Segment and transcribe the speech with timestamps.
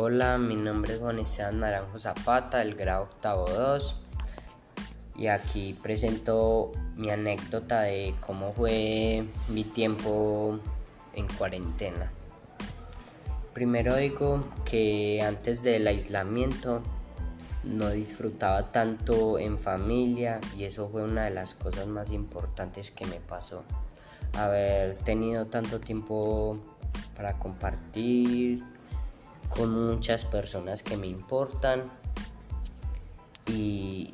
[0.00, 1.20] Hola, mi nombre es Juan
[1.58, 3.96] Naranjo Zapata, del grado octavo 2
[5.16, 10.60] y aquí presento mi anécdota de cómo fue mi tiempo
[11.14, 12.12] en cuarentena.
[13.52, 16.80] Primero digo que antes del aislamiento
[17.64, 23.04] no disfrutaba tanto en familia y eso fue una de las cosas más importantes que
[23.04, 23.64] me pasó.
[24.34, 26.56] Haber tenido tanto tiempo
[27.16, 28.62] para compartir
[29.58, 31.82] con muchas personas que me importan
[33.46, 34.12] y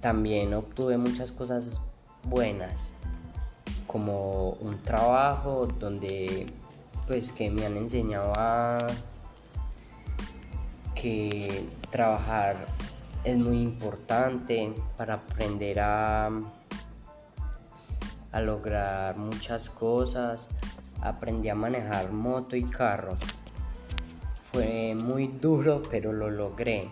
[0.00, 1.78] también obtuve muchas cosas
[2.24, 2.94] buenas
[3.86, 6.46] como un trabajo donde
[7.06, 8.86] pues que me han enseñado a
[10.94, 12.66] que trabajar
[13.24, 16.30] es muy importante para aprender a,
[18.32, 20.48] a lograr muchas cosas.
[21.02, 23.18] Aprendí a manejar moto y carro.
[24.56, 26.88] Fue muy duro, pero lo logré.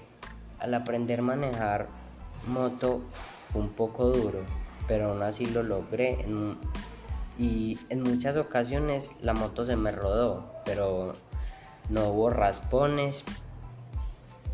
[0.58, 1.86] Al aprender a manejar
[2.46, 3.00] moto
[3.50, 4.40] fue un poco duro,
[4.86, 6.26] pero aún así lo logré.
[7.38, 11.14] y en muchas ocasiones la moto se me rodó, pero
[11.88, 13.24] no hubo raspones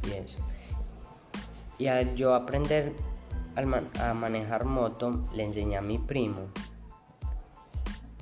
[0.06, 0.38] y eso.
[1.78, 2.92] Y al yo aprender
[3.56, 6.42] a manejar moto, le enseñé a mi primo.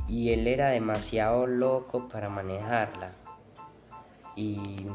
[0.06, 3.17] Y él era demasiado loco para manejarla.
[4.39, 4.86] Y,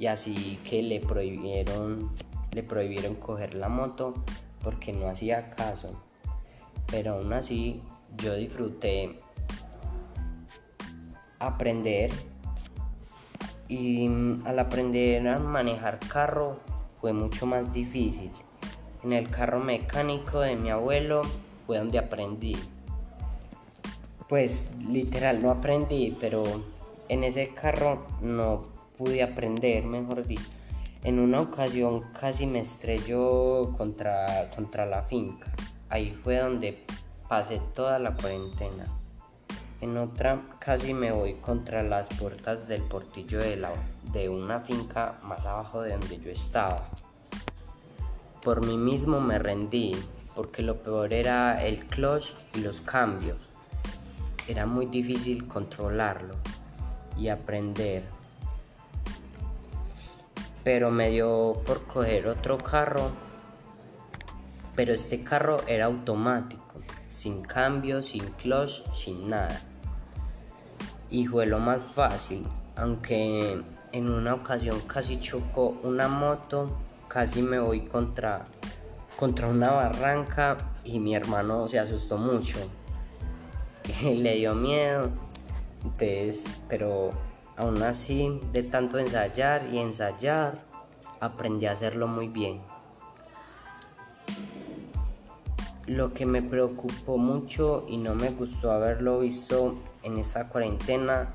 [0.00, 2.10] y así que le prohibieron,
[2.50, 4.14] le prohibieron coger la moto
[4.64, 6.02] porque no hacía caso.
[6.88, 7.80] Pero aún así
[8.16, 9.20] yo disfruté
[11.38, 12.10] aprender
[13.68, 14.08] y
[14.44, 16.58] al aprender a manejar carro
[17.00, 18.32] fue mucho más difícil.
[19.04, 21.22] En el carro mecánico de mi abuelo
[21.64, 22.56] fue donde aprendí.
[24.28, 26.42] Pues literal no aprendí, pero
[27.08, 30.48] en ese carro no pude aprender, mejor dicho.
[31.04, 35.52] En una ocasión casi me estrelló contra, contra la finca.
[35.88, 36.84] Ahí fue donde
[37.28, 38.84] pasé toda la cuarentena.
[39.80, 43.70] En otra casi me voy contra las puertas del portillo de, la,
[44.12, 46.88] de una finca más abajo de donde yo estaba.
[48.42, 49.96] Por mí mismo me rendí,
[50.34, 53.38] porque lo peor era el clutch y los cambios.
[54.48, 56.34] Era muy difícil controlarlo
[57.18, 58.04] y aprender.
[60.64, 63.10] Pero me dio por coger otro carro,
[64.76, 66.68] pero este carro era automático
[67.18, 69.60] sin cambio, sin clutch, sin nada.
[71.10, 72.46] Y fue lo más fácil,
[72.76, 76.76] aunque en una ocasión casi chocó una moto,
[77.08, 78.46] casi me voy contra,
[79.16, 82.58] contra una barranca y mi hermano se asustó mucho.
[84.04, 85.10] Le dio miedo,
[85.84, 87.10] entonces, pero
[87.56, 90.62] aún así, de tanto ensayar y ensayar,
[91.20, 92.60] aprendí a hacerlo muy bien.
[95.86, 101.30] Lo que me preocupó mucho y no me gustó haberlo visto en esta cuarentena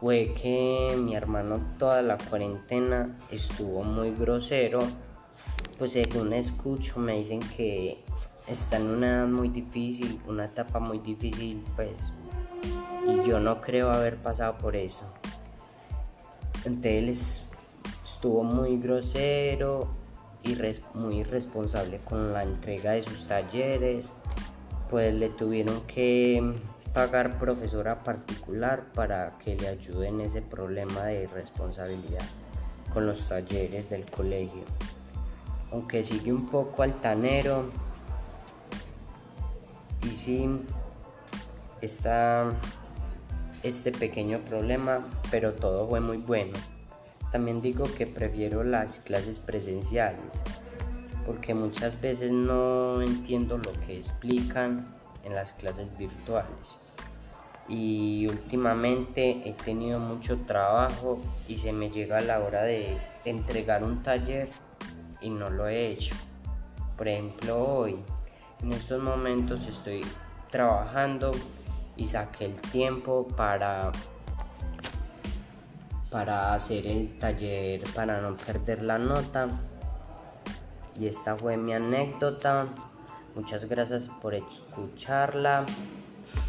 [0.00, 4.78] fue que mi hermano toda la cuarentena estuvo muy grosero.
[5.78, 8.02] Pues según escucho me dicen que
[8.46, 11.98] está en una edad muy difícil, una etapa muy difícil, pues.
[13.06, 15.06] Y yo no creo haber pasado por eso.
[16.64, 17.44] Entonces
[18.04, 19.88] estuvo muy grosero
[20.94, 24.12] muy irresponsable con la entrega de sus talleres,
[24.90, 26.54] pues le tuvieron que
[26.92, 32.24] pagar profesora particular para que le ayude en ese problema de irresponsabilidad
[32.92, 34.62] con los talleres del colegio.
[35.72, 37.64] Aunque sigue un poco altanero
[40.02, 40.48] y sí
[41.80, 42.52] está
[43.68, 46.58] este pequeño problema, pero todo fue muy bueno.
[47.32, 50.42] También digo que prefiero las clases presenciales
[51.26, 54.94] porque muchas veces no entiendo lo que explican
[55.24, 56.76] en las clases virtuales.
[57.68, 64.04] Y últimamente he tenido mucho trabajo y se me llega la hora de entregar un
[64.04, 64.48] taller
[65.20, 66.14] y no lo he hecho.
[66.96, 67.96] Por ejemplo, hoy,
[68.62, 70.02] en estos momentos estoy
[70.52, 71.32] trabajando
[71.96, 73.92] y saqué el tiempo para
[76.10, 79.48] para hacer el taller para no perder la nota.
[80.98, 82.68] Y esta fue mi anécdota.
[83.34, 85.66] Muchas gracias por escucharla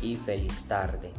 [0.01, 1.11] y feliz tarde.